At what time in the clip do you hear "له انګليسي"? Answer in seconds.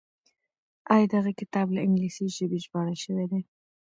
1.75-2.25